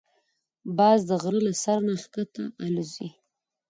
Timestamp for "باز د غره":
0.77-1.39